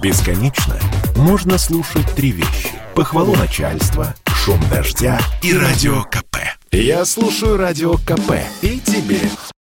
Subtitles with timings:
[0.00, 0.78] Бесконечно
[1.16, 2.70] можно слушать три вещи.
[2.94, 6.36] Похвалу начальства, шум дождя и радио КП.
[6.70, 9.20] Я слушаю радио КП и тебе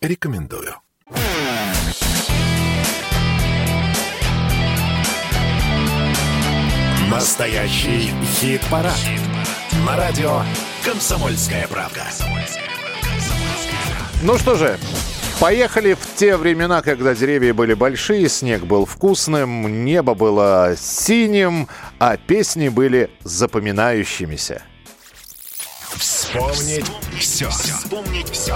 [0.00, 0.76] рекомендую.
[7.10, 8.98] Настоящий хит-парад.
[9.84, 10.42] На радио
[10.84, 12.06] «Комсомольская правда».
[14.22, 14.78] Ну что же,
[15.42, 21.66] Поехали в те времена, когда деревья были большие, снег был вкусным, небо было синим,
[21.98, 24.62] а песни были запоминающимися.
[26.32, 27.50] Вспомнить все.
[27.50, 28.54] Вспомнить все.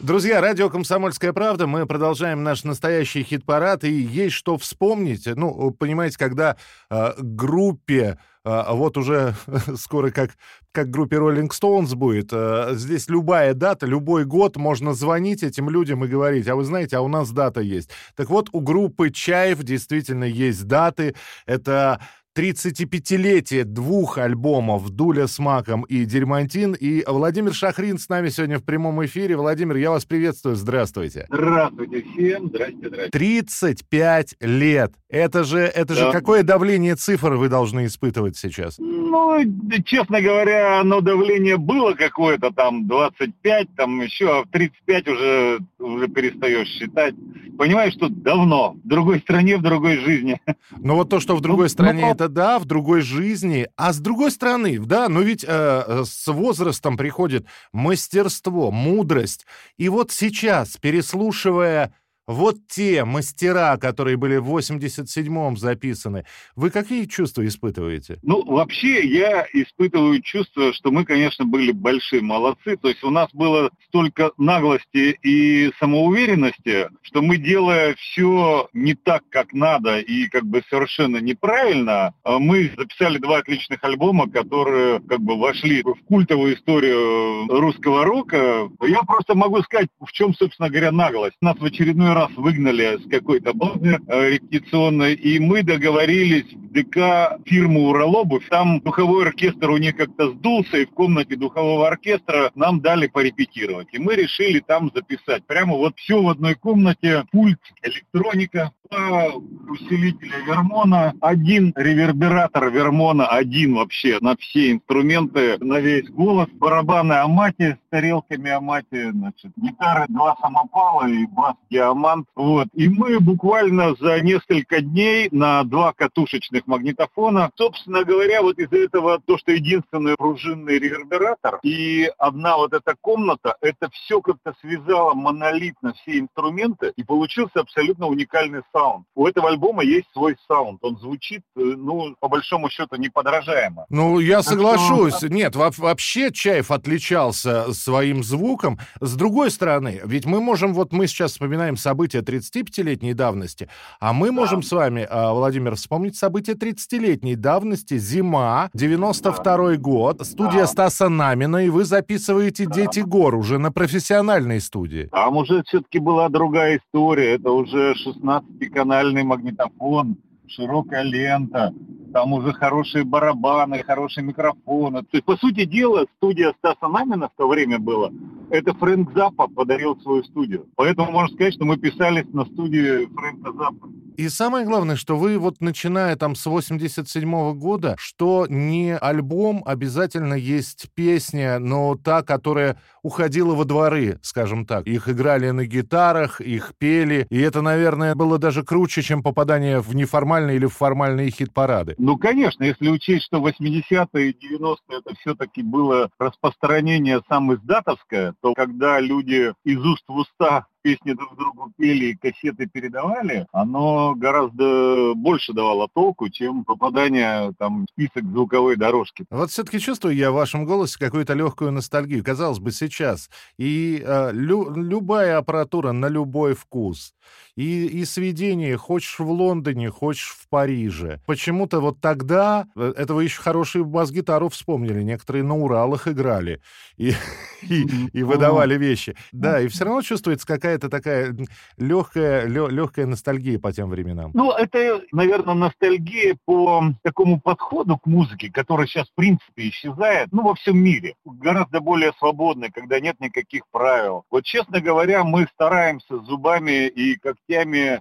[0.00, 1.68] Друзья, радио «Комсомольская правда».
[1.68, 3.84] Мы продолжаем наш настоящий хит-парад.
[3.84, 5.26] И есть что вспомнить.
[5.26, 6.56] Ну, понимаете, когда
[6.90, 9.36] э, группе э, вот уже
[9.76, 10.32] скоро как,
[10.72, 12.30] как группе Rolling Stones будет.
[12.32, 16.96] Э, здесь любая дата, любой год можно звонить этим людям и говорить, а вы знаете,
[16.96, 17.90] а у нас дата есть.
[18.16, 21.14] Так вот, у группы Чаев действительно есть даты.
[21.46, 22.00] Это
[22.36, 26.72] 35-летие двух альбомов «Дуля с маком» и «Дерьмантин».
[26.72, 29.36] И Владимир Шахрин с нами сегодня в прямом эфире.
[29.36, 30.56] Владимир, я вас приветствую.
[30.56, 31.26] Здравствуйте.
[31.28, 32.48] Здравствуйте всем.
[32.48, 33.10] Здрасте, здрасте.
[33.10, 34.94] 35 лет.
[35.10, 36.06] Это же, это да.
[36.06, 38.78] же какое давление цифр вы должны испытывать сейчас?
[38.78, 39.38] Ну,
[39.84, 46.08] честно говоря, оно давление было какое-то там 25, там еще, а в 35 уже, уже
[46.08, 47.14] перестаешь считать.
[47.58, 48.76] Понимаешь, что давно.
[48.82, 50.40] В другой стране, в другой жизни.
[50.78, 53.68] Ну вот то, что в другой ну, стране, ну, это да, в другой жизни.
[53.76, 59.46] А с другой стороны, да, но ведь э, с возрастом приходит мастерство, мудрость.
[59.76, 61.94] И вот сейчас, переслушивая
[62.26, 68.18] вот те мастера, которые были в 87-м записаны, вы какие чувства испытываете?
[68.22, 72.76] Ну, вообще, я испытываю чувство, что мы, конечно, были большие молодцы.
[72.76, 79.22] То есть у нас было столько наглости и самоуверенности, что мы, делая все не так,
[79.28, 85.20] как надо, и как бы совершенно неправильно, а мы записали два отличных альбома, которые как
[85.20, 88.68] бы вошли в культовую историю русского рока.
[88.82, 91.36] Я просто могу сказать, в чем, собственно говоря, наглость.
[91.40, 97.38] Нас в очередной раз выгнали с какой-то базы э, репетиционной, и мы договорились в ДК
[97.46, 98.48] фирму «Уралобувь».
[98.48, 103.88] Там духовой оркестр у них как-то сдулся, и в комнате духового оркестра нам дали порепетировать.
[103.92, 105.46] И мы решили там записать.
[105.46, 109.32] Прямо вот все в одной комнате, пульт, электроника, два
[109.68, 117.78] усилителя Вермона, один ревербератор Вермона, один вообще на все инструменты, на весь голос, барабаны Амати
[117.80, 122.26] с тарелками Амати, значит, гитары два самопала и бас Диамант.
[122.36, 122.68] Вот.
[122.74, 129.20] И мы буквально за несколько дней на два катушечных магнитофона, собственно говоря, вот из-за этого
[129.24, 135.94] то, что единственный пружинный ревербератор и одна вот эта комната, это все как-то связало монолитно
[135.94, 139.06] все инструменты, и получился абсолютно уникальный саунд саунд.
[139.14, 140.80] У этого альбома есть свой саунд.
[140.82, 143.86] Он звучит, э, ну, по большому счету, неподражаемо.
[143.88, 145.16] Ну, я соглашусь.
[145.16, 145.28] Что...
[145.28, 148.78] Нет, вообще Чайф отличался своим звуком.
[149.00, 153.68] С другой стороны, ведь мы можем, вот мы сейчас вспоминаем события 35-летней давности,
[154.00, 154.32] а мы да.
[154.32, 157.98] можем с вами, а, Владимир, вспомнить события 30-летней давности.
[157.98, 159.82] Зима, 92-й да.
[159.82, 160.66] год, студия да.
[160.66, 162.74] Стаса Намина, и вы записываете да.
[162.74, 165.08] «Дети гор» уже на профессиональной студии.
[165.12, 167.34] Там уже все-таки была другая история.
[167.34, 170.16] Это уже 16 канальный магнитофон,
[170.48, 171.74] широкая лента,
[172.12, 175.02] там уже хорошие барабаны, хорошие микрофоны.
[175.02, 178.10] То есть, по сути дела, студия Стаса Намина в то время была,
[178.50, 180.66] это Фрэнк Заппа подарил свою студию.
[180.76, 183.88] Поэтому можно сказать, что мы писались на студии Фрэнка Заппа.
[184.16, 189.62] И самое главное, что вы вот начиная там с 87 -го года, что не альбом,
[189.64, 194.86] обязательно есть песня, но та, которая уходила во дворы, скажем так.
[194.86, 199.94] Их играли на гитарах, их пели, и это, наверное, было даже круче, чем попадание в
[199.94, 201.94] неформальные или в формальные хит-парады.
[201.98, 208.54] Ну, конечно, если учесть, что 80-е и 90-е это все-таки было распространение сам издатовское, то
[208.54, 215.14] когда люди из уст в уста песни друг другу пели и кассеты передавали, оно гораздо
[215.14, 219.24] больше давало толку, чем попадание там, в список звуковой дорожки.
[219.30, 222.24] Вот все-таки чувствую я в вашем голосе какую-то легкую ностальгию.
[222.24, 223.30] Казалось бы, сейчас.
[223.58, 227.14] И э, лю любая аппаратура на любой вкус.
[227.56, 231.20] И, и сведение, хочешь в Лондоне, хочешь в Париже.
[231.26, 236.60] Почему-то вот тогда, э, этого еще хорошие бас-гитару вспомнили, некоторые на Уралах играли
[236.96, 237.12] и,
[237.68, 239.14] и, и выдавали вещи.
[239.30, 241.34] Да, и все равно чувствуется какая какая-то такая
[241.76, 244.30] легкая, легкая ностальгия по тем временам.
[244.32, 250.42] Ну, это, наверное, ностальгия по такому подходу к музыке, который сейчас, в принципе, исчезает, ну,
[250.42, 251.14] во всем мире.
[251.24, 254.24] Гораздо более свободный, когда нет никаких правил.
[254.30, 258.00] Вот, честно говоря, мы стараемся зубами и когтями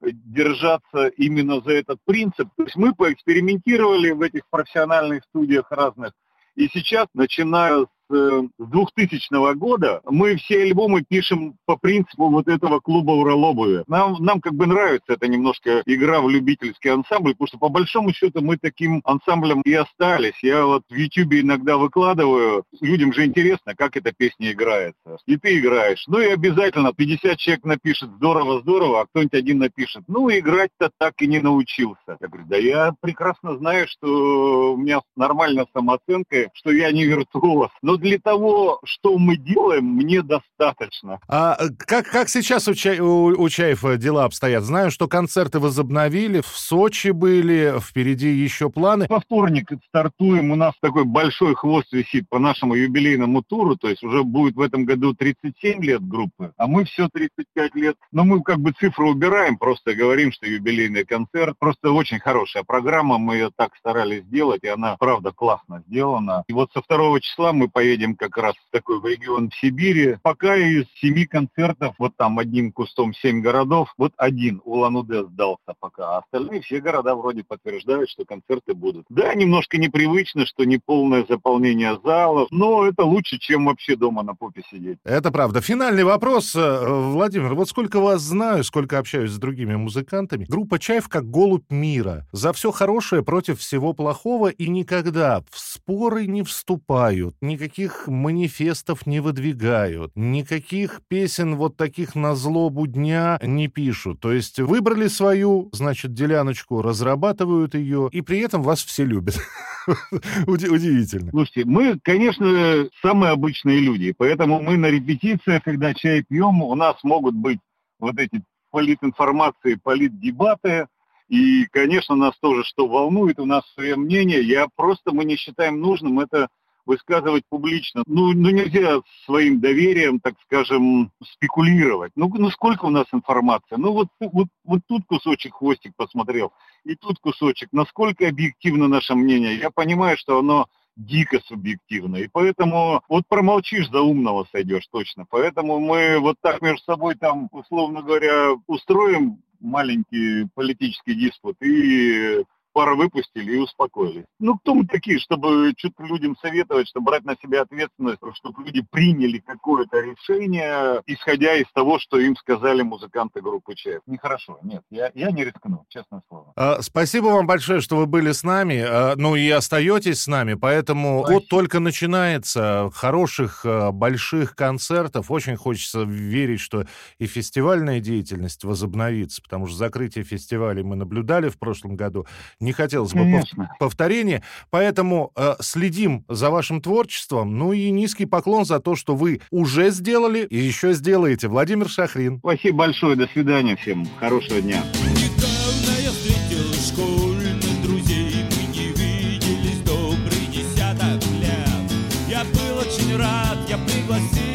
[0.00, 2.48] держаться именно за этот принцип.
[2.56, 6.12] То есть мы поэкспериментировали в этих профессиональных студиях разных,
[6.56, 12.80] и сейчас, начиная с 2000 э, года мы все альбомы пишем по принципу вот этого
[12.80, 13.84] клуба Уралобове.
[13.86, 18.12] Нам, нам как бы нравится эта немножко игра в любительский ансамбль, потому что по большому
[18.12, 20.38] счету мы таким ансамблем и остались.
[20.42, 25.18] Я вот в YouTube иногда выкладываю, людям же интересно, как эта песня играется.
[25.26, 26.04] И ты играешь.
[26.08, 31.14] Ну и обязательно 50 человек напишет здорово, здорово, а кто-нибудь один напишет, ну играть-то так
[31.22, 32.16] и не научился.
[32.20, 37.70] Я говорю, да я прекрасно знаю, что у меня нормальная самооценка, что я не виртуоз.
[37.82, 41.20] Но для того, что мы делаем, мне достаточно.
[41.28, 42.92] А как, как сейчас у, Ча...
[43.02, 44.64] у, у Чаева дела обстоят?
[44.64, 49.06] Знаю, что концерты возобновили, в Сочи были, впереди еще планы.
[49.08, 54.02] Во вторник стартуем, у нас такой большой хвост висит по нашему юбилейному туру, то есть
[54.02, 57.96] уже будет в этом году 37 лет группы, а мы все 35 лет.
[58.12, 61.56] Но мы как бы цифру убираем, просто говорим, что юбилейный концерт.
[61.58, 66.44] Просто очень хорошая программа, мы ее так старались сделать, и она, правда, классно сделана.
[66.48, 70.18] И вот со второго числа мы поедем поедем как раз в такой регион в Сибири.
[70.22, 76.16] Пока из семи концертов, вот там одним кустом семь городов, вот один Улан-Удэ сдался пока,
[76.16, 79.06] а остальные все города вроде подтверждают, что концерты будут.
[79.08, 84.34] Да, немножко непривычно, что не полное заполнение залов, но это лучше, чем вообще дома на
[84.34, 84.98] попе сидеть.
[85.04, 85.60] Это правда.
[85.60, 87.54] Финальный вопрос, э, Владимир.
[87.54, 90.46] Вот сколько вас знаю, сколько общаюсь с другими музыкантами.
[90.48, 92.28] Группа «Чаев» как голубь мира.
[92.30, 97.34] За все хорошее против всего плохого и никогда в споры не вступают.
[97.40, 104.20] Никакие никаких манифестов не выдвигают, никаких песен вот таких на злобу дня не пишут.
[104.20, 109.38] То есть выбрали свою, значит, деляночку, разрабатывают ее, и при этом вас все любят.
[110.46, 111.30] Удивительно.
[111.30, 116.96] Слушайте, мы, конечно, самые обычные люди, поэтому мы на репетициях, когда чай пьем, у нас
[117.02, 117.60] могут быть
[117.98, 120.86] вот эти политинформации, политдебаты,
[121.28, 124.42] и, конечно, нас тоже что волнует, у нас свое мнение.
[124.42, 126.48] Я просто, мы не считаем нужным это
[126.86, 128.02] высказывать публично.
[128.06, 132.12] Ну, ну нельзя своим доверием, так скажем, спекулировать.
[132.16, 133.76] Ну, ну сколько у нас информации?
[133.76, 136.52] Ну вот, вот, вот тут кусочек хвостик посмотрел,
[136.84, 137.68] и тут кусочек.
[137.72, 139.56] Насколько объективно наше мнение?
[139.56, 140.66] Я понимаю, что оно
[140.96, 142.16] дико субъективно.
[142.16, 145.26] И поэтому вот промолчишь, за умного сойдешь точно.
[145.30, 152.94] Поэтому мы вот так между собой там, условно говоря, устроим маленький политический диспут и пара
[152.94, 154.24] выпустили и успокоились.
[154.38, 158.84] Ну, кто мы такие, чтобы что-то людям советовать, чтобы брать на себя ответственность, чтобы люди
[158.90, 164.00] приняли какое-то решение, исходя из того, что им сказали музыканты группы ЧФ.
[164.06, 166.52] Нехорошо, нет, я, я не рискну, честное слово.
[166.56, 170.54] А, спасибо вам большое, что вы были с нами, а, ну и остаетесь с нами,
[170.54, 171.40] поэтому Спасибо.
[171.40, 175.30] вот только начинается хороших, а, больших концертов.
[175.30, 176.84] Очень хочется верить, что
[177.18, 182.26] и фестивальная деятельность возобновится, потому что закрытие фестивалей мы наблюдали в прошлом году
[182.60, 183.74] не хотелось бы Конечно.
[183.78, 184.42] повторения.
[184.70, 187.58] Поэтому э, следим за вашим творчеством.
[187.58, 191.48] Ну и низкий поклон за то, что вы уже сделали и еще сделаете.
[191.48, 192.38] Владимир Шахрин.
[192.38, 193.16] Спасибо большое.
[193.16, 194.06] До свидания всем.
[194.18, 194.82] Хорошего дня.
[195.12, 198.44] Недавно я встретил школьных друзей.
[198.50, 201.90] Мы не виделись добрый десяток лет.
[202.28, 204.49] Я был очень рад, я пригласил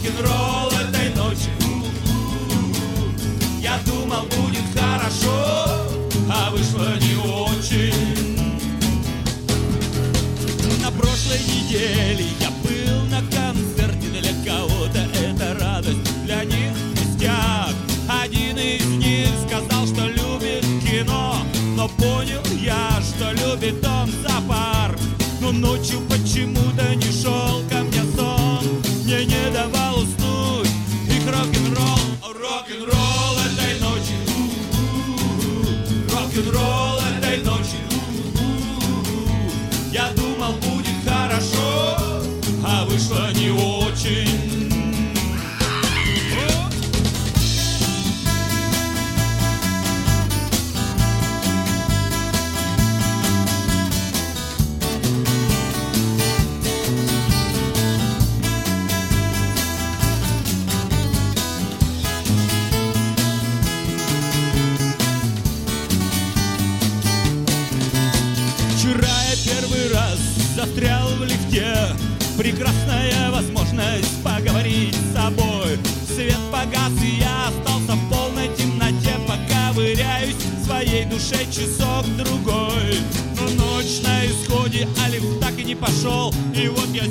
[0.00, 1.50] рок-н-ролл этой ночи.
[3.60, 5.66] Я думал, будет хорошо,
[6.30, 8.40] а вышло не очень.
[10.82, 17.74] На прошлой неделе я был на концерте для кого-то это радость, для них пустяк.
[18.08, 21.36] Один из них сказал, что любит кино,
[21.76, 24.98] но понял я, что любит он зоопарк
[25.40, 26.29] Но ночью почему-то
[42.90, 44.50] вышло не очень.
[68.76, 70.18] Вчера я первый раз
[70.56, 71.94] застрял в лифте
[72.40, 75.78] Прекрасная возможность поговорить с собой.
[76.06, 79.14] Свет погас, и я остался в полной темноте.
[79.28, 82.96] Пока выряюсь в своей душе часок-другой
[83.36, 86.32] Но ночь на исходе, а лифт так и не пошел.
[86.54, 87.02] И вот я,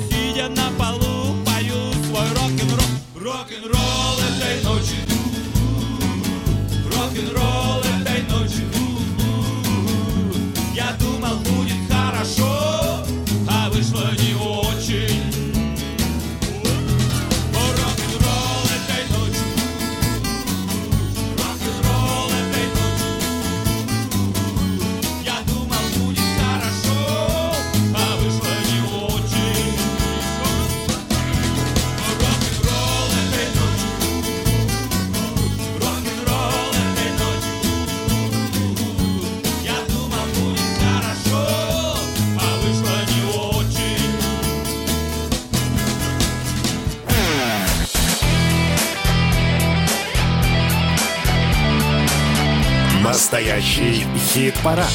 [53.30, 54.90] Настоящий хит-парад.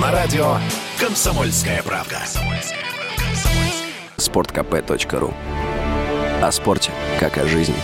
[0.00, 0.56] На радио
[0.98, 2.22] «Комсомольская правда».
[4.16, 5.34] Спорткп.ру
[6.40, 6.90] О спорте,
[7.20, 7.74] как о жизни.